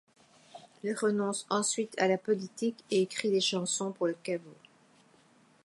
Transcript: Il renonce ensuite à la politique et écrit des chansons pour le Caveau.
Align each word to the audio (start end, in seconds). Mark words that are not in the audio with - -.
Il 0.83 0.95
renonce 0.95 1.45
ensuite 1.51 1.93
à 2.01 2.07
la 2.07 2.17
politique 2.17 2.83
et 2.89 3.03
écrit 3.03 3.29
des 3.29 3.39
chansons 3.39 3.91
pour 3.91 4.07
le 4.07 4.15
Caveau. 4.23 4.55